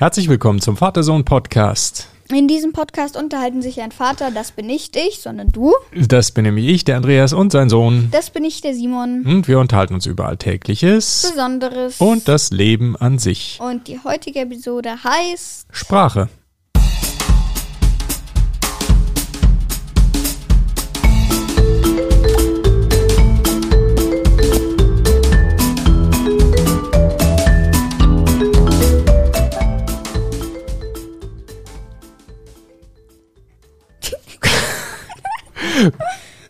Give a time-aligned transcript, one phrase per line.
[0.00, 2.06] Herzlich willkommen zum Vater-Sohn-Podcast.
[2.30, 5.74] In diesem Podcast unterhalten sich ein Vater, das bin nicht ich, sondern du.
[5.92, 8.06] Das bin nämlich ich, der Andreas und sein Sohn.
[8.12, 9.26] Das bin ich, der Simon.
[9.26, 12.00] Und wir unterhalten uns über Alltägliches Besonderes.
[12.00, 13.58] und das Leben an sich.
[13.60, 16.28] Und die heutige Episode heißt Sprache.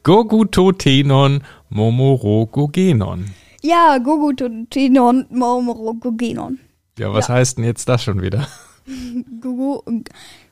[0.09, 3.27] Gogutotenon momorogogenon.
[3.61, 6.61] Ja, Gugutotenon Mormorogogenon.
[6.99, 8.49] Ja, was heißt denn jetzt das schon wieder?
[9.43, 9.83] Gugu.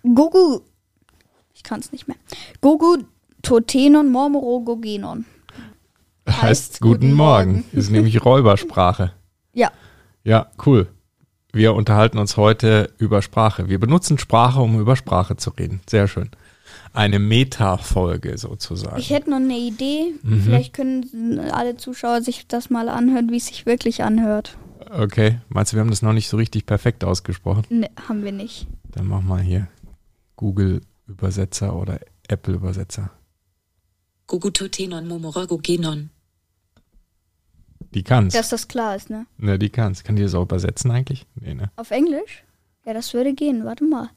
[0.02, 0.60] Gugu.
[1.54, 2.18] Ich kann es nicht mehr.
[2.60, 5.24] Gugutotenon Mormorogogenon.
[6.28, 7.52] Heißt, Heißt guten guten Morgen.
[7.52, 7.64] Morgen.
[7.72, 9.12] Ist nämlich Räubersprache.
[9.54, 9.70] Ja.
[10.22, 10.88] Ja, cool.
[11.50, 13.70] Wir unterhalten uns heute über Sprache.
[13.70, 15.80] Wir benutzen Sprache, um über Sprache zu reden.
[15.88, 16.28] Sehr schön.
[16.96, 18.98] Eine Meta-Folge sozusagen.
[18.98, 20.14] Ich hätte noch eine Idee.
[20.22, 20.40] Mhm.
[20.40, 24.56] Vielleicht können alle Zuschauer sich das mal anhören, wie es sich wirklich anhört.
[24.90, 27.64] Okay, meinst du, wir haben das noch nicht so richtig perfekt ausgesprochen?
[27.68, 28.66] Ne, haben wir nicht.
[28.92, 29.68] Dann mach mal hier
[30.36, 33.10] Google-Übersetzer oder Apple-Übersetzer.
[34.26, 36.08] Gugutotenon momorogogenon.
[37.92, 38.32] Die kann's.
[38.32, 39.26] Dass das klar ist, ne?
[39.36, 40.02] Ne, die kann's.
[40.02, 41.26] Kann die das auch übersetzen eigentlich?
[41.34, 41.70] Nee, ne?
[41.76, 42.44] Auf Englisch?
[42.86, 43.64] Ja, das würde gehen.
[43.64, 44.08] Warte mal.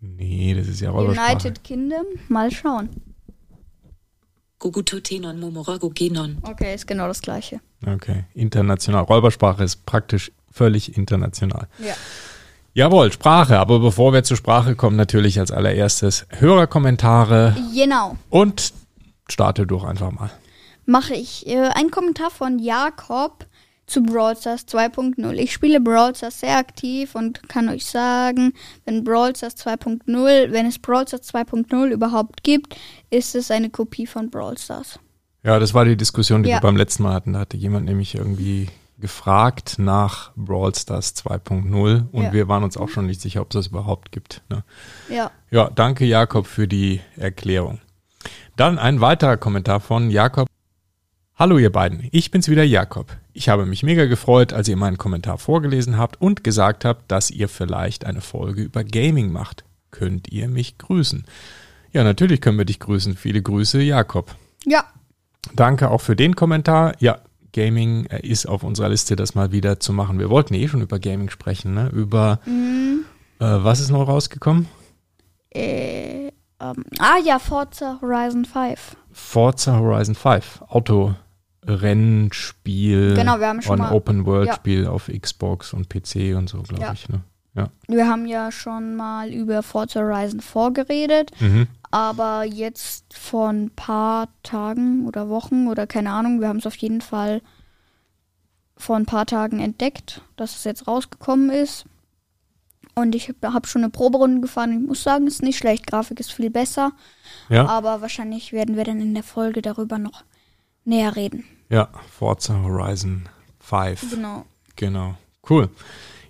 [0.00, 1.32] Nee, das ist ja Räubersprache.
[1.32, 2.04] United Kingdom?
[2.28, 2.88] Mal schauen.
[4.58, 6.38] Gugutotenon momorogogenon.
[6.42, 7.60] Okay, ist genau das gleiche.
[7.86, 9.04] Okay, international.
[9.04, 11.68] Räubersprache ist praktisch völlig international.
[11.78, 11.94] Ja.
[12.74, 13.58] Jawohl, Sprache.
[13.58, 18.16] Aber bevor wir zur Sprache kommen, natürlich als allererstes Hörerkommentare Genau.
[18.30, 18.72] und
[19.28, 20.30] starte durch einfach mal.
[20.86, 21.46] Mache ich.
[21.46, 23.46] Äh, ein Kommentar von Jakob
[23.88, 25.32] zu Brawl Stars 2.0.
[25.34, 28.52] Ich spiele Brawl Stars sehr aktiv und kann euch sagen,
[28.84, 32.76] wenn Brawl Stars 2.0, wenn es Brawl Stars 2.0 überhaupt gibt,
[33.10, 35.00] ist es eine Kopie von Brawl Stars.
[35.42, 36.56] Ja, das war die Diskussion, die Ja.
[36.56, 37.32] wir beim letzten Mal hatten.
[37.32, 38.68] Da hatte jemand nämlich irgendwie
[38.98, 42.32] gefragt nach Brawl Stars 2.0 und Ja.
[42.32, 44.42] wir waren uns auch schon nicht sicher, ob es das überhaupt gibt.
[44.50, 44.64] Ne?
[45.08, 45.30] Ja.
[45.50, 47.80] Ja, danke Jakob für die Erklärung.
[48.56, 50.48] Dann ein weiterer Kommentar von Jakob.
[51.36, 53.16] Hallo ihr beiden, ich bin's wieder Jakob.
[53.38, 57.30] Ich habe mich mega gefreut, als ihr meinen Kommentar vorgelesen habt und gesagt habt, dass
[57.30, 59.62] ihr vielleicht eine Folge über Gaming macht.
[59.92, 61.24] Könnt ihr mich grüßen?
[61.92, 63.16] Ja, natürlich können wir dich grüßen.
[63.16, 64.34] Viele Grüße, Jakob.
[64.66, 64.82] Ja.
[65.54, 66.94] Danke auch für den Kommentar.
[66.98, 67.20] Ja,
[67.52, 70.18] Gaming äh, ist auf unserer Liste, das mal wieder zu machen.
[70.18, 71.90] Wir wollten eh schon über Gaming sprechen, ne?
[71.90, 73.04] Über Mhm.
[73.38, 74.66] äh, was ist noch rausgekommen?
[75.54, 76.26] Äh,
[76.60, 78.96] ähm, ah ja, Forza Horizon 5.
[79.12, 80.60] Forza Horizon 5,
[81.68, 86.82] Autorennspiel, Genau, wir haben schon ein mal- Open-World-Spiel auf Xbox und PC und so, glaube
[86.82, 86.92] Ja.
[86.92, 87.08] ich.
[87.08, 87.20] Ne?
[87.54, 87.70] Ja.
[87.88, 91.30] Wir haben ja schon mal über Forza Horizon 4 geredet.
[91.40, 91.66] Mhm.
[91.90, 96.76] Aber jetzt vor ein paar Tagen oder Wochen oder keine Ahnung, wir haben es auf
[96.76, 97.40] jeden Fall
[98.76, 101.86] vor ein paar Tagen entdeckt, dass es jetzt rausgekommen ist.
[102.94, 104.72] Und ich habe hab schon eine Proberunde gefahren.
[104.82, 105.86] Ich muss sagen, ist nicht schlecht.
[105.86, 106.92] Grafik ist viel besser.
[107.48, 110.24] ja, Aber wahrscheinlich werden wir dann in der Folge darüber noch
[110.84, 111.44] näher reden.
[111.68, 113.28] Ja, Forza Horizon
[113.60, 114.10] 5.
[114.10, 114.44] Genau.
[114.76, 115.14] Genau.
[115.48, 115.68] Cool.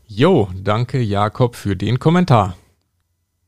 [0.06, 2.56] Jo, danke Jakob für den Kommentar.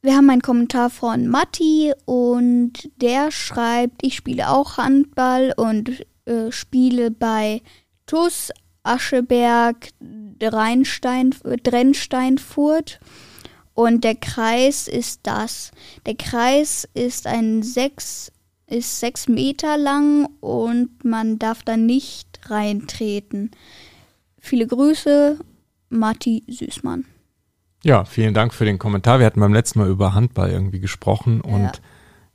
[0.03, 6.51] Wir haben einen Kommentar von Matti und der schreibt, ich spiele auch Handball und äh,
[6.51, 7.61] spiele bei
[8.07, 8.51] TUS
[8.83, 9.91] Ascheberg
[10.43, 13.01] Rheinstein, Drennsteinfurt.
[13.75, 15.71] Und der Kreis ist das.
[16.07, 18.33] Der Kreis ist ein sechs,
[18.71, 23.51] ist sechs Meter lang und man darf da nicht reintreten.
[24.39, 25.39] Viele Grüße,
[25.91, 27.05] Matti Süßmann.
[27.85, 29.19] Ja, vielen Dank für den Kommentar.
[29.19, 31.73] Wir hatten beim letzten Mal über Handball irgendwie gesprochen und Ja.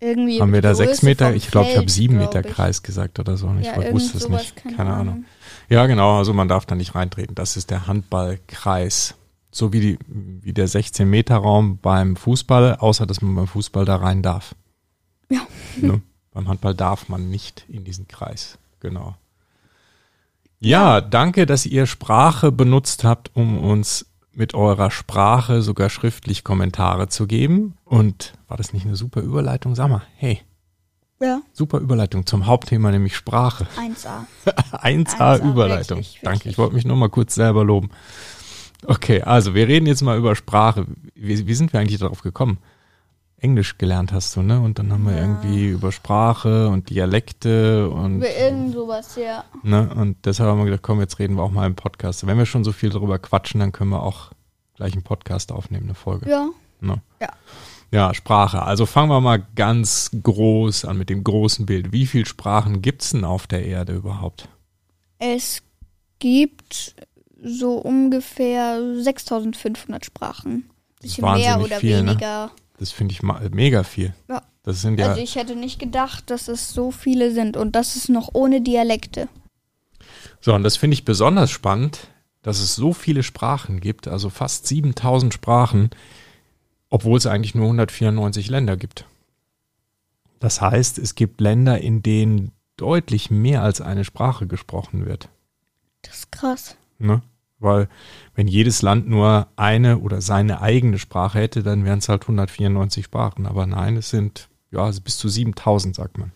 [0.01, 1.34] Irgendwie haben wir da Größe sechs Meter?
[1.34, 2.44] Ich glaube, ich habe sieben Meter.
[2.44, 3.47] Kreis gesagt oder so.
[3.47, 4.56] Und Ich Ja, wusste es nicht.
[4.57, 5.07] keine Keine, Ahnung.
[5.13, 5.25] Ahnung.
[5.69, 6.18] Ja, genau.
[6.18, 7.34] Also man darf da nicht reintreten.
[7.34, 9.16] Das ist der Handballkreis.
[9.51, 14.21] So wie, die, wie der 16-Meter-Raum beim Fußball, außer dass man beim Fußball da rein
[14.21, 14.54] darf.
[15.30, 15.42] Ja.
[15.77, 16.01] Ne?
[16.35, 18.57] Beim Handball darf man nicht in diesen Kreis.
[18.81, 19.15] Genau.
[20.59, 27.07] Ja, danke, dass ihr Sprache benutzt habt, um uns mit eurer Sprache sogar schriftlich Kommentare
[27.07, 27.77] zu geben.
[27.85, 29.75] Und war das nicht eine super Überleitung?
[29.75, 30.41] Sag mal, hey,
[31.21, 33.65] Ja, super Überleitung zum Hauptthema, nämlich Sprache.
[33.77, 34.25] 1A.
[34.73, 35.99] 1A 1A, Überleitung.
[35.99, 36.51] wirklich, Danke, wirklich.
[36.51, 37.89] ich wollte mich nur mal kurz selber loben.
[38.85, 40.85] Okay, also wir reden jetzt mal über Sprache.
[41.15, 42.57] Wie, wie sind wir eigentlich darauf gekommen?
[43.37, 44.59] Englisch gelernt hast du, ne?
[44.61, 45.19] Und dann haben wir Ja.
[45.19, 49.43] irgendwie über Sprache und Dialekte und, Über irgend sowas, ja.
[49.63, 49.93] ne?
[49.93, 52.25] Und deshalb haben wir gedacht, komm, jetzt reden wir auch mal im Podcast.
[52.25, 54.31] Wenn wir schon so viel darüber quatschen, dann können wir auch
[54.75, 56.29] gleich einen Podcast aufnehmen, eine Folge.
[56.29, 56.47] Ja.
[56.81, 57.01] Ne?
[57.21, 57.29] Ja.
[57.91, 58.63] Ja, Sprache.
[58.63, 61.91] Also fangen wir mal ganz groß an mit dem großen Bild.
[61.91, 64.49] Wie viele Sprachen gibt's denn auf der Erde überhaupt?
[65.19, 65.61] Es
[66.19, 66.95] gibt
[67.41, 70.69] so ungefähr 6500 Sprachen.
[71.01, 72.17] Bisschen mehr oder viel, ne?
[72.77, 74.13] Das finde ich mega viel.
[74.27, 74.42] Ja.
[74.63, 77.95] Das sind ja, Also ich hätte nicht gedacht, dass es so viele sind und das
[77.95, 79.30] ist noch ohne Dialekte.
[80.42, 82.07] so, und das finde ich besonders spannend,
[82.42, 85.92] dass es so viele Sprachen gibt, also fast 7000 Sprachen,
[86.89, 89.06] obwohl es eigentlich nur 194 Länder gibt.
[90.39, 95.30] Das heißt, es gibt Länder, in denen deutlich mehr als eine Sprache gesprochen wird.
[96.01, 96.75] Das ist krass.
[96.98, 97.21] Ne?
[97.65, 97.89] Weil
[98.35, 103.03] wenn jedes Land nur eine oder seine eigene Sprache hätte, dann wären es halt 194
[103.06, 103.45] Sprachen.
[103.45, 106.31] Aber nein, es sind ja bis zu 7000, sagt man.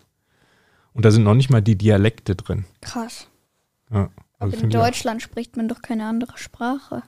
[0.93, 2.65] Und da sind noch nicht mal die Dialekte drin.
[2.81, 3.27] Krass.
[3.91, 4.09] Ja,
[4.39, 7.03] Aber also in ich auch- Deutschland spricht man doch keine andere Sprache.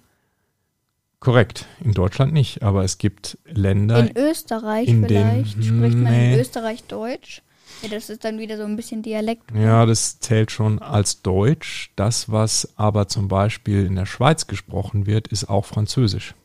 [1.19, 6.39] Korrekt, in Deutschland nicht, aber es gibt Länder, In Österreich in vielleicht spricht man in
[6.39, 7.43] Österreich Deutsch.
[7.81, 9.51] Ja, das ist dann wieder so ein bisschen Dialekt.
[9.55, 11.91] ja, das zählt schon als Deutsch.
[11.95, 16.35] Das, was aber zum Beispiel in der Schweiz gesprochen wird, ist auch Französisch.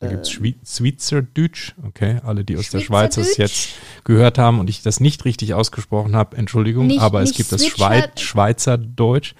[0.00, 3.70] Da gibt es Schweizerdeutsch, okay, alle, die aus der Schweiz das jetzt
[4.04, 7.50] gehört haben und ich das nicht richtig ausgesprochen habe, Entschuldigung, Nicht- aber es nicht gibt
[7.52, 9.34] das Schweiz, Schweizerdeutsch,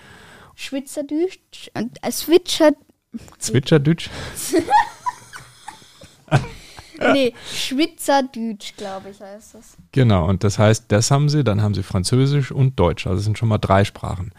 [0.56, 2.72] Schweizerdeutsch und äh, Switcher,
[3.38, 4.10] Zwitscherdeutsch,
[7.12, 9.76] nee, Schweizerdeutsch, glaube ich, heißt das.
[9.92, 13.06] Genau, und das heißt, das haben sie, dann haben sie Französisch und Deutsch.
[13.06, 14.32] Also es sind schon mal drei Sprachen.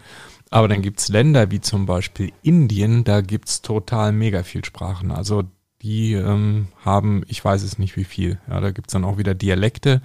[0.50, 4.64] Aber dann gibt es Länder wie zum Beispiel Indien, da gibt es total mega viel
[4.64, 5.12] Sprachen.
[5.12, 5.44] Also
[5.82, 8.38] die ähm, haben, ich weiß es nicht wie viel.
[8.48, 10.02] Ja, da gibt es dann auch wieder Dialekte,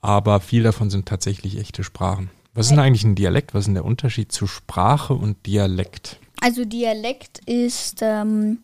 [0.00, 2.30] aber viel davon sind tatsächlich echte Sprachen.
[2.54, 3.52] Was ist denn eigentlich ein Dialekt?
[3.52, 6.20] Was ist denn der Unterschied zu Sprache und Dialekt?
[6.40, 8.58] Also Dialekt ist, ähm,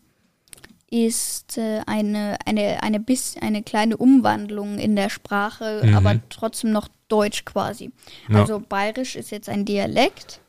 [0.90, 5.94] ist äh, eine, eine, eine, bis, eine kleine Umwandlung in der Sprache, Mhm.
[5.96, 7.92] aber trotzdem noch Deutsch quasi.
[8.28, 8.40] Ja.
[8.40, 10.40] Also Bayerisch ist jetzt ein Dialekt.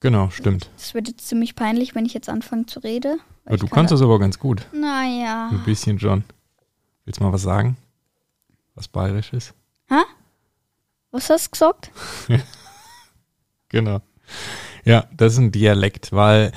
[0.00, 0.68] Genau, stimmt.
[0.76, 3.20] Das wird jetzt ziemlich peinlich, wenn ich jetzt anfange zu reden.
[3.46, 4.66] du kann kannst das aber ganz gut.
[4.72, 5.48] Naja.
[5.52, 6.24] Ein bisschen schon.
[7.04, 7.76] Willst du mal was sagen?
[8.74, 9.54] Was bayerisch ist?
[11.12, 11.90] Was hast du gesagt?
[13.68, 14.00] Genau.
[14.84, 16.52] Ja, das ist ein Dialekt, weil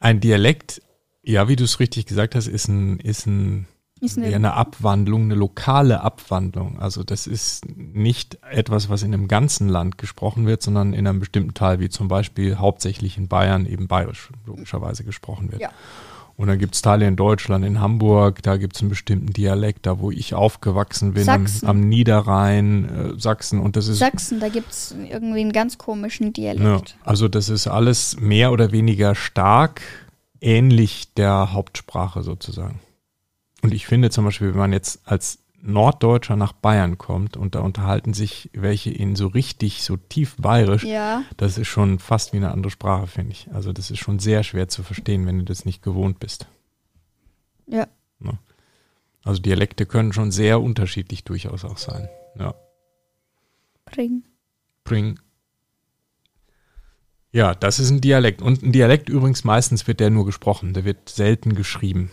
[0.00, 0.82] ein Dialekt,
[1.22, 3.66] ja, wie du es richtig gesagt hast, ist ein, ist ein
[4.00, 6.80] Ist ja, eine, eine Abwandlung, eine lokale Abwandlung.
[6.80, 11.20] Also das ist nicht etwas, was in einem ganzen Land gesprochen wird, sondern in einem
[11.20, 15.62] bestimmten Teil, wie zum Beispiel hauptsächlich in Bayern eben bayerisch logischerweise gesprochen wird.
[15.62, 15.70] Ja.
[16.34, 19.86] Und dann gibt es Teile in Deutschland, in Hamburg, da gibt es einen bestimmten Dialekt,
[19.86, 23.60] da wo ich aufgewachsen bin, am, am Niederrhein, äh, Sachsen.
[23.60, 26.96] Und das ist Sachsen, da gibt es irgendwie einen ganz komischen Ja, Dialekt.
[27.04, 29.82] also das ist alles mehr oder weniger stark
[30.42, 32.80] ähnlich der Hauptsprache sozusagen.
[33.62, 37.60] Und ich finde zum Beispiel, wenn man jetzt als Norddeutscher nach Bayern kommt und da
[37.60, 41.22] unterhalten sich welche in so richtig, so tief bayerisch, Ja.
[41.36, 43.48] das ist schon fast wie eine andere Sprache, finde ich.
[43.52, 46.48] Also das ist schon sehr schwer zu verstehen, wenn du das nicht gewohnt bist.
[47.66, 47.86] Ja.
[49.24, 52.08] Also Dialekte können schon sehr unterschiedlich durchaus auch sein.
[52.36, 52.54] Ja.
[53.84, 54.24] Bring.
[54.82, 55.20] Bring.
[57.32, 58.42] Ja, das ist ein Dialekt.
[58.42, 62.10] Und ein Dialekt übrigens meistens wird der nur gesprochen, der wird selten geschrieben.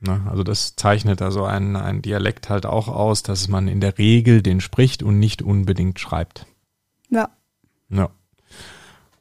[0.00, 0.22] Ne?
[0.30, 4.42] Also das zeichnet also ein, ein Dialekt halt auch aus, dass man in der Regel
[4.42, 6.46] den spricht und nicht unbedingt schreibt.
[7.10, 7.30] Ja.
[7.90, 8.10] Ja.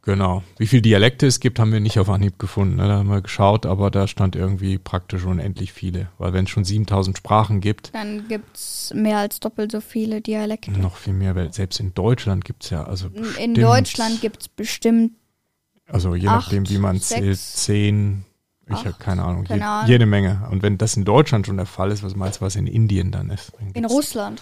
[0.03, 0.43] Genau.
[0.59, 2.75] Wie viele Dialekte es gibt, haben wir nicht auf Anhieb gefunden.
[2.75, 2.87] Ne?
[2.87, 6.09] Da haben wir geschaut, aber da stand irgendwie praktisch unendlich viele.
[6.19, 10.21] Weil wenn es schon 7000 Sprachen gibt, Dann gibt es mehr als doppelt so viele
[10.21, 10.71] Dialekte.
[10.71, 11.35] noch viel mehr.
[11.35, 13.09] Weil selbst in Deutschland gibt es ja, also
[13.41, 15.13] In Deutschland gibt es bestimmt,
[15.87, 18.25] Also je Acht, nachdem, wie man zählt, zehn,
[18.67, 19.89] ich habe keine Ahnung, keine je, Ahnung.
[19.89, 20.47] jede Menge.
[20.49, 23.11] Und wenn das in Deutschland schon der Fall ist, was meinst du, was in Indien
[23.11, 23.51] dann ist?
[23.59, 24.41] Dann in Russland.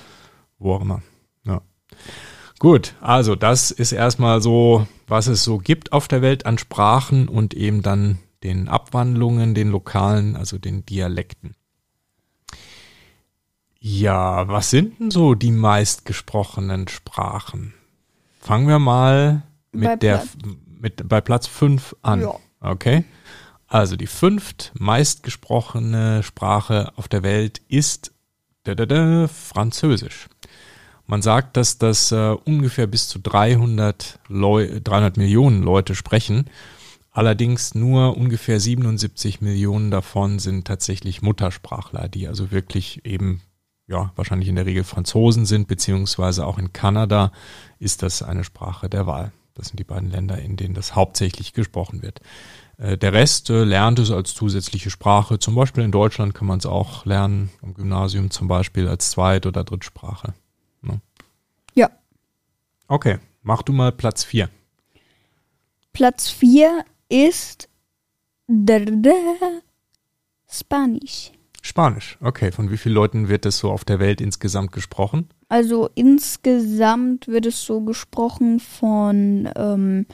[0.60, 1.02] Wo auch immer.
[1.44, 1.62] Ja.
[2.60, 7.28] Gut, also das ist erstmal so, was es so gibt auf der Welt an Sprachen
[7.28, 11.56] und eben dann den Abwandlungen, den lokalen, also den Dialekten.
[13.80, 17.74] Ja, was sind denn so die meistgesprochenen Sprachen?
[18.40, 20.24] Fangen wir mal mit Bei der
[20.84, 22.22] mit bei Platz 5 an.
[22.22, 22.36] Ja.
[22.60, 23.06] Okay?
[23.68, 28.12] Also die fünft meistgesprochene Sprache auf der Welt ist
[28.66, 30.28] da, da, da, Französisch.
[31.08, 36.50] Man sagt, dass das äh, ungefähr bis zu 300, Leu 300 Millionen Leute sprechen.
[37.12, 43.42] Allerdings nur ungefähr 77 Millionen davon sind tatsächlich Muttersprachler, die also wirklich eben,
[43.88, 47.32] ja, wahrscheinlich in der Regel Franzosen sind, beziehungsweise auch in Kanada
[47.80, 49.32] ist das eine Sprache der Wahl.
[49.56, 52.22] Das sind die beiden Länder, in denen das hauptsächlich gesprochen wird.
[52.78, 55.40] Äh, der Rest äh, lernt es als zusätzliche Sprache.
[55.40, 59.46] Zum Beispiel in Deutschland kann man es auch lernen, im Gymnasium zum Beispiel als Zweit-
[59.46, 60.34] oder Drittsprache.
[60.82, 61.02] Ne?
[61.76, 61.92] Ja.
[62.88, 64.50] Okay, mach du mal Platz 4.
[65.94, 67.70] Platz 4 ist
[70.50, 71.32] Spanisch.
[71.62, 72.18] Spanisch.
[72.22, 75.30] Okay, von wie vielen Leuten wird es so auf der Welt insgesamt gesprochen?
[75.54, 80.08] Also insgesamt wird es so gesprochen von ähm,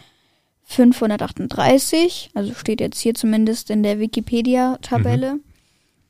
[0.64, 5.40] 538, also steht jetzt hier zumindest in der Wikipedia-Tabelle.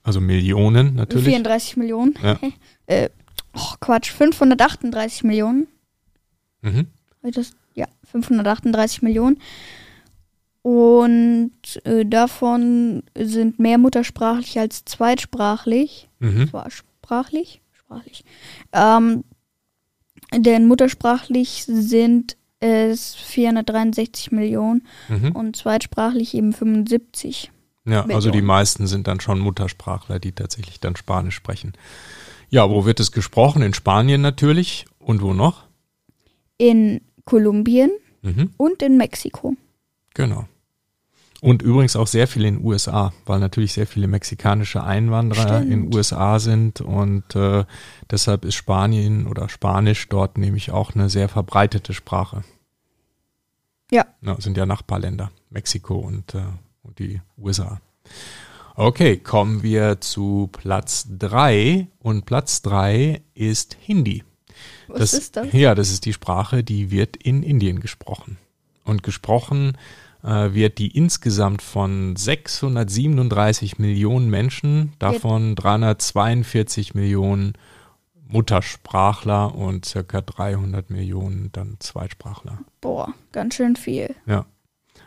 [0.01, 1.27] Also Millionen natürlich.
[1.27, 2.15] 34 Millionen.
[2.24, 2.39] Ja.
[2.88, 3.09] äh,
[3.55, 5.67] oh, Quatsch, 538 Millionen.
[6.63, 6.88] Mhm.
[7.21, 9.38] Das, ja, 538 Millionen.
[10.63, 11.51] Und
[11.83, 16.09] äh, davon sind mehr muttersprachlich als zweitsprachlich.
[16.17, 16.50] Mhm.
[16.69, 18.24] Sprachlich, sprachlich.
[18.72, 19.24] Ähm,
[20.36, 25.31] denn muttersprachlich sind es 463 Millionen Mhm.
[25.31, 27.51] und zweitsprachlich eben 75.
[27.86, 31.74] Ja, also die meisten sind dann schon Muttersprachler, die tatsächlich dann Spanisch sprechen.
[32.50, 33.62] Ja, wo wird es gesprochen?
[33.63, 34.86] In Spanien natürlich.
[35.00, 35.63] Und wo noch?
[36.58, 37.89] In Kolumbien
[38.22, 38.51] Mhm.
[38.58, 39.55] und in Mexiko.
[40.13, 40.48] Genau.
[41.41, 45.69] Und übrigens auch sehr viel in den USA, weil natürlich sehr viele mexikanische Einwanderer in
[45.69, 45.96] den Stimmt.
[45.96, 47.63] USA sind und äh,
[48.12, 52.43] deshalb ist Spanien oder Spanisch dort nämlich auch eine sehr verbreitete Sprache.
[53.89, 54.05] Ja.
[54.22, 56.43] Ja, sind ja Nachbarländer, Mexiko und, äh,
[56.84, 57.79] und die USA.
[58.75, 64.24] Okay, kommen wir zu Platz drei und Platz drei ist Hindi.
[64.88, 65.53] Was ist das?
[65.53, 68.38] Ja, das ist die Sprache, die wird in Indien gesprochen.
[68.84, 69.77] Und gesprochen äh,
[70.21, 77.53] wird die insgesamt von 637 Millionen Menschen, davon 342 Millionen
[78.29, 82.59] Muttersprachler und circa 300 Millionen dann Zweitsprachler.
[82.79, 84.15] Boah, ganz schön viel.
[84.25, 84.45] Ja.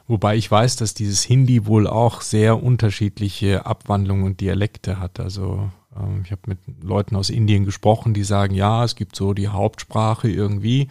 [0.09, 5.21] Wobei ich weiß, dass dieses Hindi wohl auch sehr unterschiedliche Abwandlungen und Dialekte hat.
[5.21, 9.33] Also ähm, ich habe mit Leuten aus Indien gesprochen, die sagen, ja, es gibt so
[9.35, 10.88] die Hauptsprache irgendwie,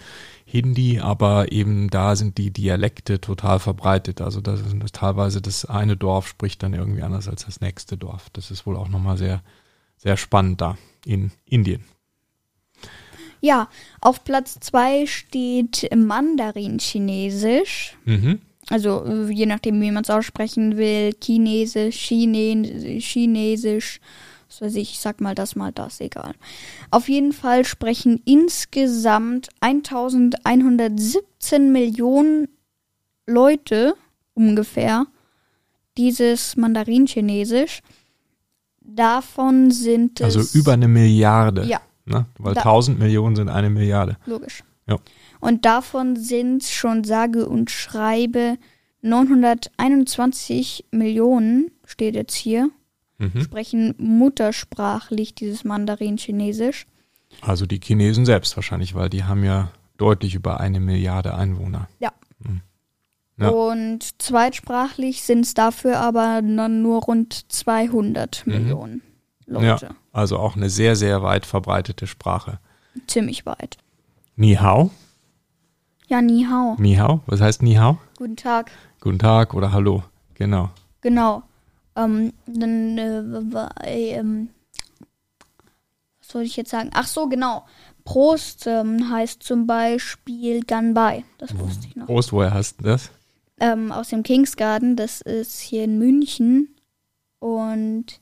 [0.52, 4.20] Hindi, aber eben da sind die Dialekte total verbreitet.
[4.20, 8.30] Also das ist teilweise das eine Dorf spricht dann irgendwie anders als das nächste Dorf.
[8.34, 9.42] Das ist wohl auch nochmal sehr,
[9.96, 11.86] sehr spannend da in Indien.
[13.40, 13.70] Ja,
[14.02, 17.96] auf Platz 2 steht Mandarin-Chinesisch.
[18.04, 18.42] Mhm.
[18.70, 21.16] Also äh, je nachdem, wie man es aussprechen will.
[21.24, 24.02] Chinesisch, Chine Chinesisch.
[24.52, 26.34] Was weiß ich, ich sag mal das, mal das, egal.
[26.90, 32.50] Auf jeden Fall sprechen insgesamt 1117 Millionen
[33.26, 33.96] Leute
[34.34, 35.06] ungefähr
[35.98, 37.80] dieses Mandarin-Chinesisch.
[38.82, 40.36] Davon sind es.
[40.36, 41.64] Also über eine Milliarde.
[41.66, 41.80] Ja.
[42.04, 42.26] Ne?
[42.38, 44.18] Weil Da- 1000 Millionen sind eine Milliarde.
[44.26, 44.66] Logisch.
[44.86, 44.98] Ja.
[45.40, 48.58] Und davon sind schon sage und schreibe
[49.02, 52.70] 921 Millionen, steht jetzt hier,
[53.22, 53.42] Mhm.
[53.42, 56.88] sprechen muttersprachlich dieses Mandarin-Chinesisch.
[57.42, 61.88] Also die Chinesen selbst wahrscheinlich, weil die haben ja deutlich über eine Milliarde Einwohner.
[62.00, 62.12] Ja.
[62.40, 62.62] Mhm.
[63.38, 63.50] Ja.
[63.50, 68.54] Und zweitsprachlich sind es dafür aber dann nur rund 200 Mhm.
[68.54, 69.02] Millionen
[69.48, 69.90] Ja, Leute.
[70.12, 72.60] also auch eine sehr, sehr weit verbreitete Sprache.
[73.08, 73.78] Ziemlich weit.
[74.36, 74.92] Ni hao?
[76.08, 76.76] Ja, ni hao.
[76.80, 77.22] Ni hao?
[77.28, 77.98] Was heißt Ni hao?
[78.18, 78.72] Guten Tag.
[79.00, 80.04] Guten Tag oder Hallo.
[80.34, 80.70] Genau.
[81.02, 81.44] Genau.
[81.96, 84.50] Ähm, dann, äh, war, äh, ähm,
[86.20, 86.92] was wollte ich jetzt sagen?
[86.94, 87.66] Ach so, genau.
[88.04, 91.24] Prost ähm, heißt zum Beispiel Ganbai.
[91.38, 92.08] Das wusste ich noch.
[92.08, 93.12] Prost, woher hast du das?
[93.60, 94.96] Ähm, aus dem Kingsgarten.
[94.96, 96.76] Das ist hier in München.
[97.40, 98.20] Und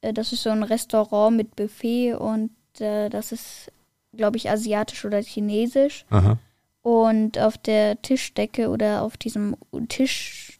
[0.00, 2.14] äh, das ist so ein Restaurant mit Buffet.
[2.14, 3.70] Und äh, das ist,
[4.12, 6.04] glaube ich, asiatisch oder chinesisch.
[6.10, 6.38] Aha.
[6.82, 9.56] Und auf der Tischdecke oder auf diesem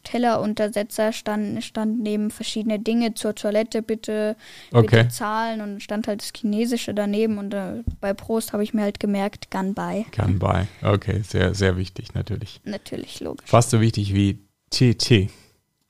[0.07, 4.37] Tischtelleruntersetzer stand, standen neben verschiedene Dinge zur Toilette bitte,
[4.73, 5.03] Okay.
[5.03, 8.83] bitte zahlen und stand halt das Chinesische daneben und äh, bei Prost habe ich mir
[8.83, 10.07] halt gemerkt, Ganbai.
[10.13, 10.67] Kann bei.
[10.83, 12.61] Okay, sehr, sehr wichtig natürlich.
[12.65, 13.49] Natürlich logisch.
[13.49, 14.39] Fast so wichtig wie
[14.71, 15.29] TT.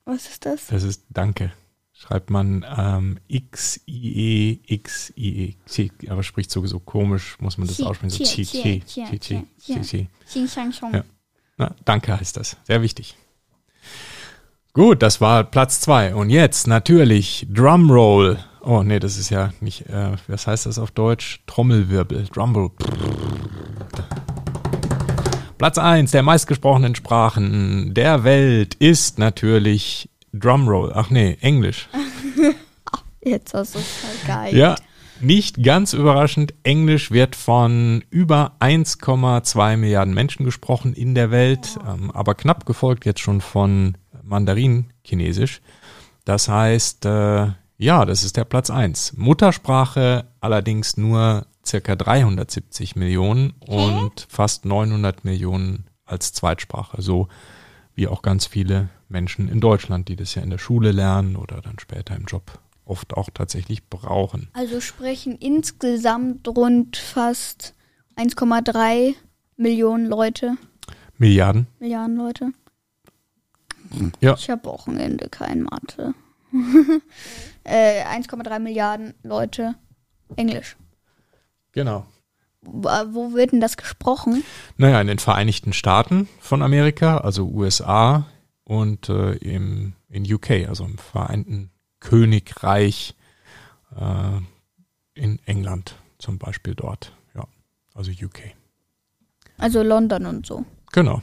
[0.05, 0.67] Was ist das?
[0.67, 1.51] Das ist Danke.
[1.93, 5.53] Schreibt man ähm, X-I-E, X-I-E.
[5.65, 8.11] T- Aber spricht sowieso komisch, muss man das aussprechen.
[8.11, 8.85] So TT.
[8.85, 9.43] TT.
[9.65, 10.07] TT.
[11.85, 12.55] Danke heißt das.
[12.65, 13.15] Sehr wichtig.
[14.73, 16.13] Gut, das war Platz zwei.
[16.13, 18.37] Und jetzt natürlich Drumroll.
[18.61, 21.41] Oh, nee, das ist ja nicht, äh, was heißt das auf Deutsch?
[21.47, 22.25] Trommelwirbel.
[22.31, 22.71] Drumroll.
[25.57, 30.91] Platz eins der meistgesprochenen Sprachen der Welt ist natürlich Drumroll.
[30.93, 31.89] Ach nee, Englisch.
[33.21, 34.55] Jetzt hast du es geil.
[34.55, 34.75] Ja,
[35.21, 36.53] nicht ganz überraschend.
[36.63, 43.05] Englisch wird von über 1,2 Milliarden Menschen gesprochen in der Welt, ähm, aber knapp gefolgt
[43.05, 45.61] jetzt schon von Mandarin-Chinesisch.
[46.25, 47.47] Das heißt, äh,
[47.77, 49.13] ja, das ist der Platz eins.
[49.15, 57.01] Muttersprache allerdings nur circa 370 Millionen und fast 900 Millionen als Zweitsprache.
[57.01, 57.27] So
[57.93, 61.61] wie auch ganz viele Menschen in Deutschland, die das ja in der Schule lernen oder
[61.61, 64.49] dann später im Job oft auch tatsächlich brauchen.
[64.53, 67.73] Also sprechen insgesamt rund fast
[68.15, 69.15] 1,3
[69.57, 70.57] Millionen Leute,
[71.17, 71.67] Milliarden.
[71.79, 72.51] Milliarden Leute.
[74.19, 74.35] Ja.
[74.35, 76.13] Ich habe Wochenende kein Mathe.
[77.63, 79.75] äh, 1,3 Milliarden Leute
[80.35, 80.77] Englisch.
[81.71, 82.05] Genau.
[82.61, 84.43] Wo wo wird denn das gesprochen?
[84.77, 88.27] Naja, in den Vereinigten Staaten von Amerika, also USA
[88.63, 93.15] und äh, im, in UK, also im Vereinten Königreich
[93.95, 94.39] äh,
[95.13, 97.13] in England zum Beispiel dort.
[97.35, 97.45] Ja,
[97.93, 98.39] also UK.
[99.57, 100.65] Also London und so.
[100.91, 101.21] Genau.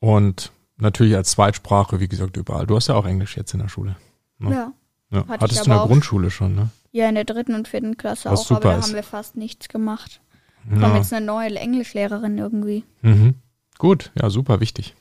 [0.00, 2.66] Und natürlich als Zweitsprache, wie gesagt, überall.
[2.66, 3.96] Du hast ja auch Englisch jetzt in der Schule.
[4.40, 4.50] Ja.
[4.50, 4.72] Ja.
[5.10, 5.24] Ja.
[5.28, 5.86] Hattest du in der.
[5.86, 6.70] Grundschule schon, ne?
[6.92, 8.86] Ja, in der dritten und vierten Klasse Was auch, super aber da ist.
[8.86, 10.20] haben wir fast nichts gemacht.
[10.64, 10.96] Wir haben Ja.
[10.98, 12.84] jetzt eine neue Englischlehrerin irgendwie.
[13.02, 13.34] Mhm.
[13.78, 14.94] Gut, ja, super wichtig.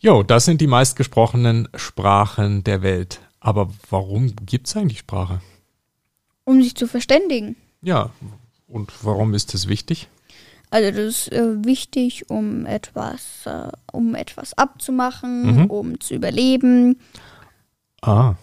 [0.00, 3.20] Jo, das sind die meistgesprochenen Sprachen der Welt.
[3.44, 5.40] Aber warum gibt's eigentlich Sprache?
[6.44, 7.56] Um sich zu verständigen.
[7.82, 8.10] Ja,
[8.68, 10.08] und warum ist das wichtig?
[10.70, 15.64] Also das ist äh, wichtig, um etwas, äh, um etwas abzumachen, Mhm.
[15.66, 16.98] um zu überleben.
[18.00, 18.34] Ah.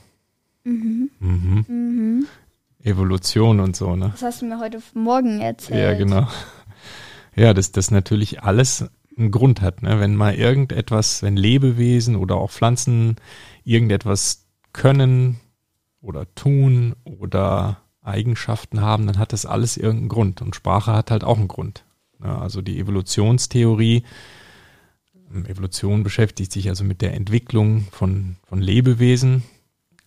[0.66, 1.10] Mhm.
[1.20, 1.66] Mhm.
[1.68, 2.28] Mhm.
[2.84, 4.10] Evolution und so, ne?
[4.12, 5.80] Das hast du mir heute Morgen erzählt.
[5.82, 6.28] Ja, genau.
[7.36, 8.86] Ja, dass das natürlich alles
[9.18, 10.00] einen Grund hat, ne?
[10.00, 13.16] Wenn mal irgendetwas, wenn Lebewesen oder auch Pflanzen
[13.64, 15.40] irgendetwas können
[16.02, 20.42] oder tun oder Eigenschaften haben, dann hat das alles irgendeinen Grund.
[20.42, 21.84] Und Sprache hat halt auch einen Grund.
[22.20, 24.04] Also die Evolutionstheorie,
[25.34, 29.44] ähm, Evolution beschäftigt sich also mit der Entwicklung von, von Lebewesen,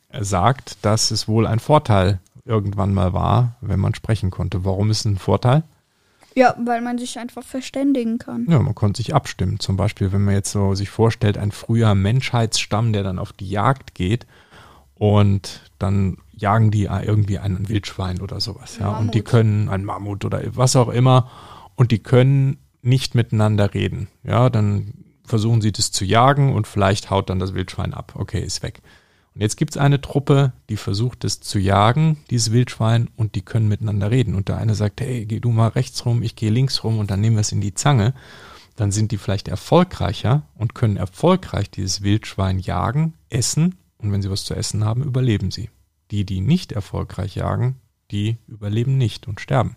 [0.09, 4.64] Er sagt, dass es wohl ein Vorteil irgendwann mal war, wenn man sprechen konnte.
[4.64, 5.62] Warum ist es ein Vorteil?
[6.35, 8.46] Ja, weil man sich einfach verständigen kann.
[8.48, 9.61] Ja, man konnte sich abstimmen.
[9.61, 13.48] Zum Beispiel, wenn man jetzt so sich vorstellt, ein früher Menschheitsstamm, der dann auf die
[13.48, 14.27] Jagd geht
[14.94, 18.98] und dann jagen die irgendwie einen Wildschwein oder sowas, ja.
[18.98, 19.31] Und die Mammut.
[19.31, 21.31] können, ein Mammut oder was auch immer,
[21.76, 24.09] und die können nicht miteinander reden.
[24.24, 28.14] Ja, dann versuchen sie das zu jagen und vielleicht haut dann das Wildschwein ab.
[28.16, 28.83] Okay, ist weg.
[29.35, 33.42] Und jetzt gibt es eine Truppe, die versucht es zu jagen, dieses Wildschwein, und die
[33.42, 34.35] können miteinander reden.
[34.35, 37.11] Und der eine sagt, hey, geh du mal rechts rum, ich gehe links rum und
[37.11, 38.14] dann nehmen wir es in die Zange.
[38.76, 44.30] Dann sind die vielleicht erfolgreicher und können erfolgreich dieses Wildschwein jagen, essen und wenn sie
[44.30, 45.70] was zu essen haben, überleben sie.
[46.10, 49.76] Die, die nicht erfolgreich jagen, die überleben nicht und sterben.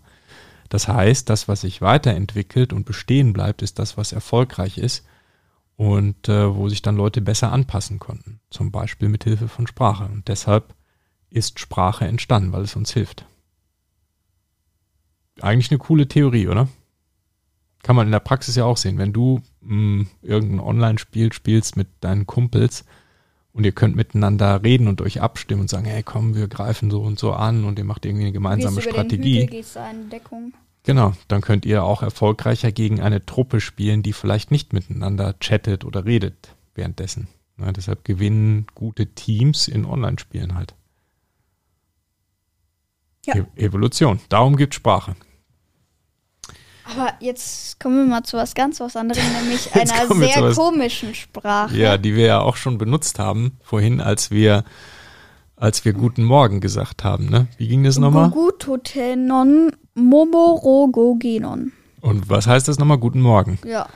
[0.68, 5.06] Das heißt, das, was sich weiterentwickelt und bestehen bleibt, ist das, was erfolgreich ist
[5.76, 8.40] und äh, wo sich dann Leute besser anpassen konnten.
[8.50, 10.04] Zum Beispiel mit Hilfe von Sprache.
[10.04, 10.74] Und deshalb
[11.30, 13.26] ist Sprache entstanden, weil es uns hilft.
[15.40, 16.68] Eigentlich eine coole Theorie, oder?
[17.82, 18.98] Kann man in der Praxis ja auch sehen.
[18.98, 22.84] Wenn du mh, irgendein Online-Spiel spielst mit deinen Kumpels
[23.56, 27.00] und ihr könnt miteinander reden und euch abstimmen und sagen, hey komm, wir greifen so
[27.00, 29.40] und so an und ihr macht irgendwie eine gemeinsame gehst über Den Strategie.
[29.42, 30.52] Hügel, gehst in Deckung.
[30.82, 35.86] Genau, dann könnt ihr auch erfolgreicher gegen eine Truppe spielen, die vielleicht nicht miteinander chattet
[35.86, 37.28] oder redet währenddessen.
[37.56, 40.74] Na, deshalb gewinnen gute Teams in Online-Spielen halt.
[43.24, 43.36] Ja.
[43.36, 44.20] E Evolution.
[44.28, 45.16] Darum gibt Sprache.
[46.90, 51.76] Aber jetzt kommen wir mal zu was ganz was anderem, nämlich einer sehr komischen Sprache.
[51.76, 54.64] Ja, die wir ja auch schon benutzt haben vorhin, als wir,
[55.56, 57.26] als wir Guten Morgen gesagt haben.
[57.26, 57.48] Ne?
[57.58, 58.30] Wie ging das nochmal?
[58.30, 61.72] Gugutotenon momorogogenon.
[62.00, 62.98] Und was heißt das nochmal?
[62.98, 63.58] Guten Morgen.
[63.66, 63.88] Ja.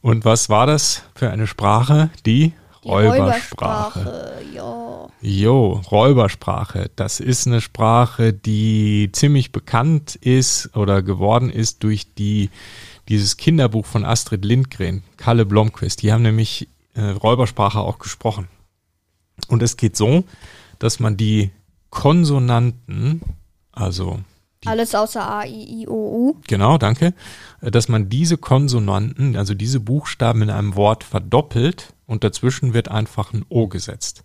[0.00, 2.10] Und was war das für eine Sprache?
[2.24, 4.04] Die Räubersprache.
[4.04, 5.08] Räubersprache, Ja.
[5.22, 6.90] Jo, Räubersprache.
[6.96, 12.48] Das ist eine Sprache, die ziemlich bekannt ist oder geworden ist durch die,
[13.08, 16.02] dieses Kinderbuch von Astrid Lindgren, Kalle Blomqvist.
[16.02, 18.48] Die haben nämlich äh, Räubersprache auch gesprochen.
[19.48, 20.24] Und es geht so,
[20.78, 21.50] dass man die
[21.90, 23.20] Konsonanten,
[23.72, 24.20] also
[24.64, 26.36] Alles außer A, I, I, O, U.
[26.46, 27.14] Genau, danke.
[27.60, 32.88] Äh, Dass man diese Konsonanten, also diese Buchstaben in einem Wort verdoppelt und dazwischen wird
[32.88, 34.24] einfach ein O gesetzt.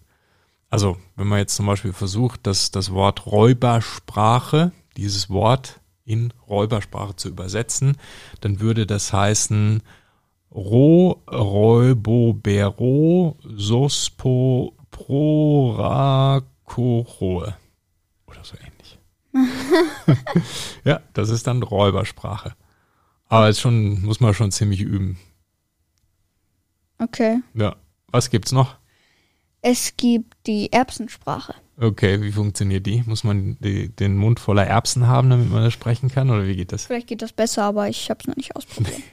[0.71, 7.15] Also, wenn man jetzt zum Beispiel versucht, das, das Wort Räubersprache, dieses Wort in Räubersprache
[7.15, 7.95] zu übersetzen,
[8.41, 9.83] dann würde das heißen
[10.49, 16.33] Ro, Räubo, Bero, Sospo, Prorakoroe.
[18.25, 18.97] Oder so ähnlich.
[20.83, 22.55] Ja, das ist dann Räubersprache.
[23.27, 25.19] Aber ist schon, muss man schon ziemlich üben.
[26.99, 27.41] Okay.
[27.53, 27.75] Ja.
[28.11, 28.77] Was gibt's noch?
[29.61, 31.55] Es gibt die Erbsensprache.
[31.77, 33.03] Okay, wie funktioniert die?
[33.05, 36.29] Muss man die, den Mund voller Erbsen haben, damit man das sprechen kann?
[36.29, 36.85] Oder wie geht das?
[36.85, 39.01] Vielleicht geht das besser, aber ich habe es noch nicht ausprobiert.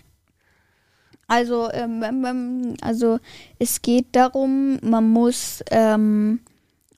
[1.28, 3.18] Also, ähm, ähm, ähm, also
[3.58, 6.40] es geht darum, man muss ähm,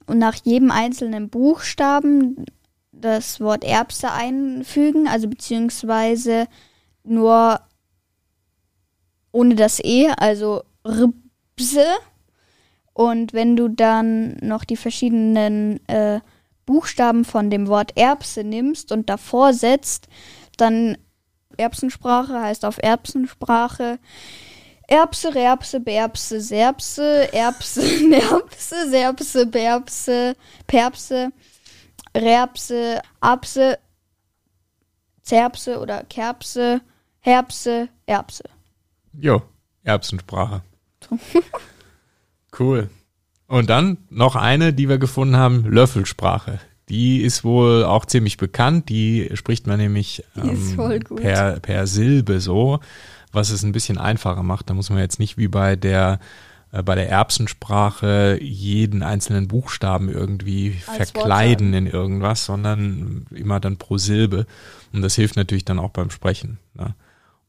[0.09, 2.45] nach jedem einzelnen Buchstaben
[2.91, 6.49] das Wort Erbse einfügen, also beziehungsweise
[7.05, 7.61] nur
[9.31, 11.87] ohne das E, also Ribse.
[12.93, 16.21] Und wenn du dann noch die verschiedenen äh,
[16.67, 20.09] Buchstaben von dem Wort Erbse nimmst und davor setzt,
[20.57, 20.97] dann
[21.57, 23.99] Erbsensprache heißt auf Erbsensprache
[24.87, 31.33] Erbse, Rerbse, Berbse, Serbse, Erbse, Nerbse, Serbse, Berbse, Perbse,
[32.15, 33.79] Rerbse, Abse,
[35.23, 36.83] Zerbse oder Kerbse,
[37.21, 38.45] Herbse, Erbse.
[39.15, 39.43] Jo,
[39.83, 40.63] Erbsensprache.
[42.59, 42.91] cool.
[43.47, 46.61] Und dann noch eine, die wir gefunden haben, Löffelsprache.
[46.89, 48.89] Die ist wohl auch ziemlich bekannt.
[48.89, 52.81] Die spricht man nämlich ähm, per, per Silbe so,
[53.33, 54.69] was es ein bisschen einfacher macht.
[54.69, 56.21] Da muss man jetzt nicht wie bei der
[56.75, 63.77] äh, bei der Erbsensprache jeden einzelnen Buchstaben irgendwie Als verkleiden in irgendwas, sondern immer dann
[63.77, 64.47] pro Silbe.
[64.93, 66.59] Und das hilft natürlich dann auch beim Sprechen.
[66.75, 66.95] Ne?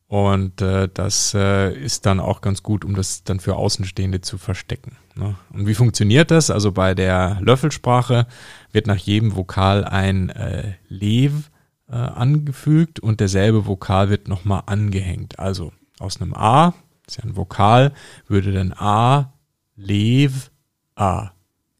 [0.07, 4.37] Und äh, das äh, ist dann auch ganz gut, um das dann für Außenstehende zu
[4.37, 4.97] verstecken.
[5.15, 5.35] Ne?
[5.51, 6.51] Und wie funktioniert das?
[6.51, 8.27] Also bei der Löffelsprache
[8.71, 11.49] wird nach jedem Vokal ein äh, Lev
[11.89, 15.39] äh, angefügt und derselbe Vokal wird nochmal angehängt.
[15.39, 17.91] Also aus einem A, das ist ja ein Vokal,
[18.27, 19.33] würde dann A,
[19.75, 20.51] Lev,
[20.95, 21.31] A.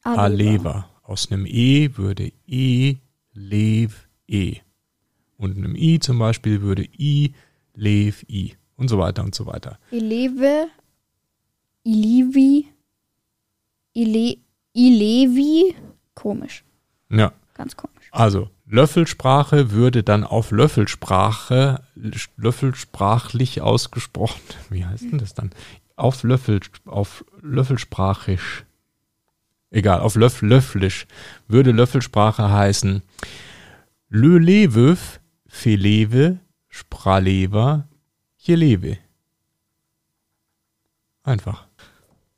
[0.03, 0.89] Aleva.
[1.03, 2.97] Aus einem E würde E,
[3.33, 4.57] Lev, E.
[5.37, 7.33] Und einem I zum Beispiel würde I,
[7.75, 8.55] Lev, I.
[8.77, 9.79] Und so weiter und so weiter.
[9.91, 10.67] Ileve,
[11.83, 12.67] Ilivi,
[13.93, 14.37] Ile,
[14.73, 15.75] Ilevi.
[16.13, 16.63] Komisch,
[17.09, 18.07] Ja, ganz komisch.
[18.11, 21.83] also Löffelsprache würde dann auf Löffelsprache,
[22.37, 25.51] löffelsprachlich ausgesprochen, wie heißt denn das dann?
[25.95, 28.65] Auf Löffel, auf Löffelsprachisch,
[29.71, 31.05] egal, auf Löff, Löfflisch,
[31.47, 33.03] würde Löffelsprache heißen
[34.09, 36.39] Lölewöf, Felewe,
[36.75, 37.87] Spralewa,
[38.37, 38.97] Jelewe.
[41.23, 41.67] Einfach.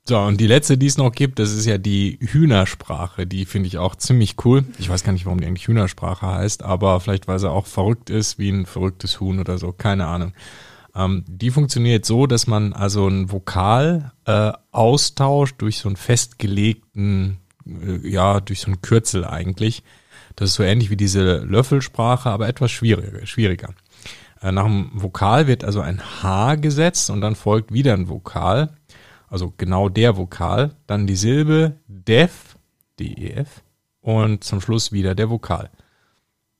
[0.04, 3.26] So, und die letzte, die es noch gibt, das ist ja die Hühnersprache.
[3.26, 4.63] Die finde ich auch ziemlich cool.
[4.78, 8.12] Ich weiß gar nicht, warum die eigentlich Hühnersprache heißt, aber vielleicht, weil sie auch verrückt
[8.12, 9.71] ist, wie ein verrücktes Huhn oder so.
[9.71, 10.34] Keine Ahnung.
[10.93, 17.39] Ähm, die funktioniert so, dass man also ein Vokal äh, austauscht durch so einen festgelegten,
[17.65, 19.82] äh, ja, durch so ein Kürzel eigentlich.
[20.36, 23.26] Das ist so ähnlich wie diese Löffelsprache, aber etwas schwieriger.
[23.26, 23.73] schwieriger.
[24.41, 28.69] Äh, nach dem Vokal wird also ein H gesetzt und dann folgt wieder ein Vokal
[29.28, 32.58] also genau der Vokal, dann die Silbe def,
[33.00, 33.63] D-E-F
[34.02, 35.69] und zum Schluss wieder der Vokal.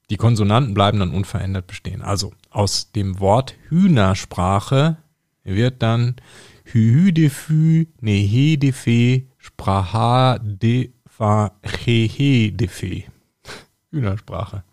[0.10, 2.02] Die Konsonanten bleiben dann unverändert bestehen.
[2.02, 4.98] Also aus dem Wort Hühnersprache
[5.44, 6.18] wird dann
[6.66, 13.06] Hü de Fü, Nehe de Fe, Spraha de Fa, Hehe de Fe.
[13.92, 14.64] Hühnersprache.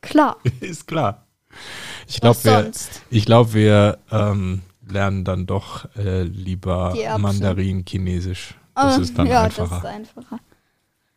[0.00, 1.26] Klar, Ist klar.
[2.06, 2.70] Ich glaube, wir,
[3.10, 7.22] ich glaube, wir ähm, lernen dann doch äh, lieber Die Erbse.
[7.22, 8.54] Mandarin Chinesisch.
[8.74, 9.68] Das Ah, ist dann ja, einfacher.
[9.68, 10.40] das ist einfacher.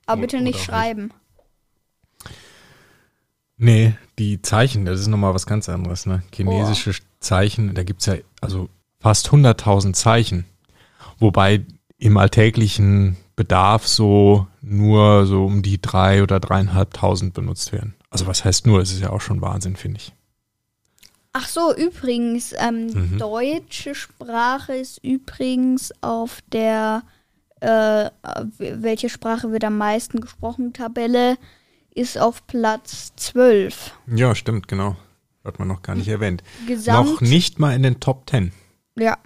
[0.06, 1.12] Aber bitte oder nicht schreiben.
[3.58, 6.06] Nee, die Zeichen, das ist nochmal was ganz anderes.
[6.06, 6.24] Ne?
[6.34, 10.46] Chinesische Zeichen, da gibt's ja also fast 100.000 Zeichen.
[11.20, 11.66] Wobei
[11.98, 17.96] im alltäglichen Bedarf so nur so um die drei oder dreieinhalbtausend benutzt werden.
[18.10, 20.14] Also was heißt nur, das ist ja auch schon Wahnsinn, finde ich.
[21.34, 23.18] Ach so, übrigens, ähm, Mhm.
[23.18, 27.04] deutsche Sprache ist übrigens auf der,
[27.60, 28.10] äh,
[28.60, 31.38] welche Sprache wird am meisten gesprochen, Tabelle,
[31.96, 33.94] ist auf Platz 12.
[34.08, 34.96] Ja, stimmt, genau.
[35.44, 36.44] Hat man noch gar nicht erwähnt.
[36.68, 38.52] Gesamt, Noch nicht mal in den Top 10.
[38.96, 39.18] ja.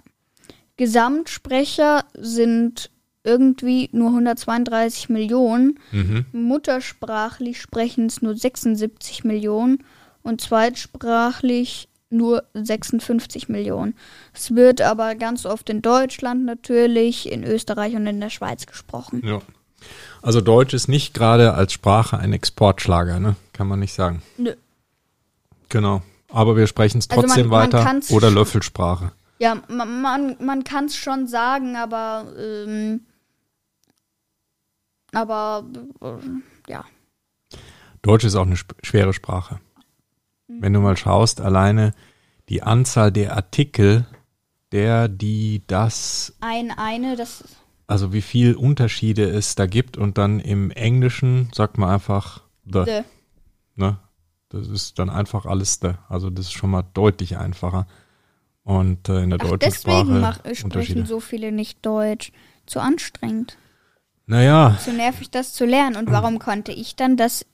[0.78, 2.90] Gesamtsprecher sind
[3.24, 5.78] irgendwie nur 132 Millionen.
[5.92, 6.26] Mhm.
[6.32, 9.84] Muttersprachlich sprechen es nur 76 Millionen
[10.22, 13.94] und zweitsprachlich nur 56 Millionen.
[14.34, 19.22] Es wird aber ganz oft in Deutschland natürlich, in Österreich und in der Schweiz gesprochen.
[19.24, 19.40] Ja.
[20.22, 23.36] Also Deutsch ist nicht gerade als Sprache ein Exportschlager, ne?
[23.52, 24.22] Kann man nicht sagen.
[24.36, 24.54] Nö.
[25.68, 26.02] Genau.
[26.30, 27.82] Aber wir sprechen es Also man- trotzdem man weiter.
[27.84, 29.12] kann's Oder Löffelsprache.
[29.38, 33.02] Ja, man, man, man kann es schon sagen, aber ähm,
[35.12, 35.64] aber
[36.00, 36.84] äh, ja.
[38.02, 39.60] Deutsch ist auch eine schwere Sprache.
[40.48, 40.62] Mhm.
[40.62, 41.92] Wenn du mal schaust, alleine
[42.48, 44.06] die Anzahl der Artikel,
[44.72, 47.44] der, die, das, Ein, eine, das
[47.86, 52.82] also wie viel Unterschiede es da gibt und dann im Englischen sagt man einfach the,
[52.84, 53.00] The.
[53.76, 53.98] ne?
[54.50, 55.92] Das ist dann einfach alles the.
[56.08, 57.86] Also das ist schon mal deutlich einfacher.
[58.62, 60.70] Und äh, in der Ach, deutschen deswegen Sprache Unterschiede.
[60.70, 62.32] sprechen so viele nicht Deutsch.
[62.66, 63.56] Zu anstrengend.
[64.26, 65.96] Naja, Zu nervig, das zu lernen.
[65.96, 67.46] Und warum konnte ich dann das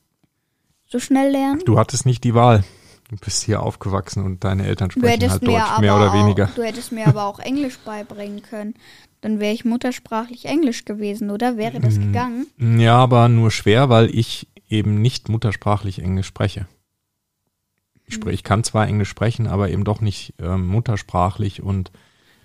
[0.86, 1.62] so schnell lernen?
[1.64, 2.64] du hattest nicht die Wahl.
[3.14, 6.50] Du bist hier aufgewachsen und deine Eltern sprechen halt Deutsch, mehr oder auch, weniger.
[6.56, 8.74] Du hättest mir aber auch Englisch beibringen können.
[9.20, 11.56] Dann wäre ich muttersprachlich Englisch gewesen, oder?
[11.56, 12.00] Wäre das Mhm.
[12.12, 12.46] gegangen?
[12.58, 16.66] Ja, aber nur schwer, weil ich eben nicht muttersprachlich Englisch spreche.
[18.06, 21.92] Ich, spre- ich kann zwar Englisch sprechen, aber eben doch nicht ähm, muttersprachlich und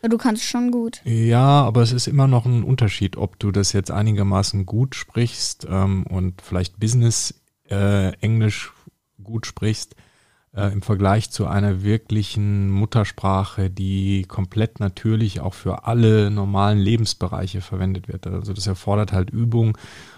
[0.04, 1.02] Du kannst schon gut.
[1.04, 5.66] ja, aber es ist immer noch ein Unterschied, ob du das jetzt einigermaßen gut sprichst
[5.68, 7.34] ähm, und vielleicht Business
[7.72, 8.72] äh, Englisch
[9.24, 9.96] gut sprichst
[10.60, 17.62] äh, im Vergleich zu einer wirklichen Muttersprache, die komplett natürlich auch für alle normalen Lebensbereiche
[17.62, 18.28] verwendet wird.
[18.28, 19.78] Also das erfordert halt Übung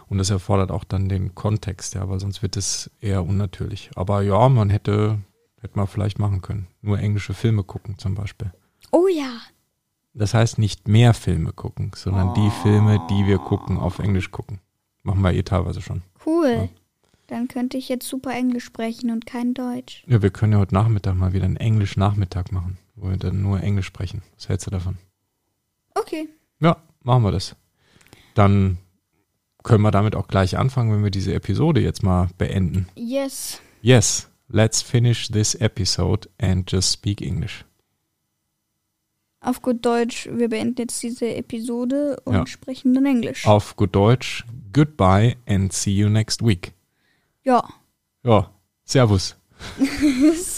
[0.10, 3.92] und das erfordert auch dann den Kontext, ja, weil sonst wird es eher unnatürlich.
[3.96, 5.20] Aber ja, man hätte,
[5.60, 6.68] hätte man vielleicht machen können.
[6.82, 8.52] Nur englische Filme gucken zum Beispiel.
[8.92, 9.40] Oh ja.
[10.14, 14.60] Das heißt nicht mehr Filme gucken, sondern die Filme, die wir gucken, auf Englisch gucken.
[15.04, 16.02] Machen wir eh teilweise schon.
[16.26, 16.70] Cool.
[16.70, 16.81] Ja.
[17.32, 20.04] Dann könnte ich jetzt super Englisch sprechen und kein Deutsch.
[20.06, 23.62] Ja, wir können ja heute Nachmittag mal wieder einen Englisch-Nachmittag machen, wo wir dann nur
[23.64, 24.22] Englisch sprechen.
[24.36, 24.98] Was hältst du davon?
[25.96, 26.28] Okay.
[26.60, 27.56] Ja, machen wir das.
[28.34, 28.80] Dann
[29.64, 32.90] können wir damit auch gleich anfangen, wenn wir diese Episode jetzt mal beenden.
[32.96, 33.62] Yes.
[33.82, 37.64] Yes, let's finish this episode and just speak English.
[39.40, 42.46] Auf gut Deutsch, wir beenden jetzt diese Episode und Ja.
[42.46, 43.48] sprechen dann Englisch.
[43.48, 46.74] Auf gut Deutsch, goodbye and see you next week.
[47.44, 47.68] Ja.
[48.24, 48.50] Ja,
[48.84, 49.36] Servus.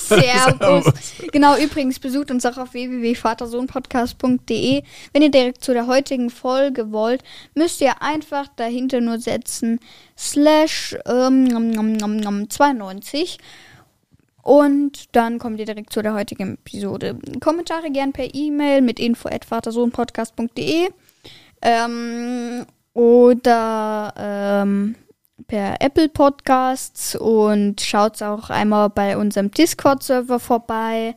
[0.08, 0.86] Servus.
[1.32, 4.84] genau, übrigens besucht uns auch auf www.vatersohnpodcast.de.
[5.12, 7.24] Wenn ihr direkt zu der heutigen Folge wollt,
[7.56, 9.80] müsst ihr einfach dahinter nur setzen
[10.17, 13.39] slash ähm, nom, nom, nom, nom, 92
[14.43, 17.17] und dann kommt ihr direkt zu der heutigen Episode.
[17.39, 20.89] Kommentare gern per E-Mail mit info@vatersohnpodcast.de
[21.62, 24.96] ähm, oder ähm,
[25.48, 31.15] per Apple Podcasts und schaut auch einmal bei unserem Discord-Server vorbei.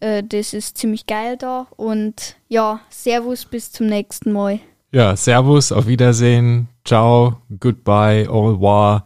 [0.00, 1.66] Äh, das ist ziemlich geil da.
[1.76, 4.60] Und ja, Servus, bis zum nächsten Mal.
[4.92, 9.04] Ja, Servus, auf Wiedersehen, ciao, goodbye, au revoir,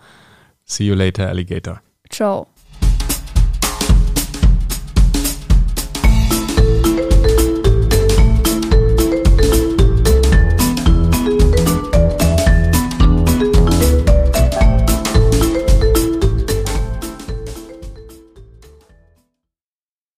[0.65, 1.81] see you later, Alligator.
[2.11, 2.47] Ciao.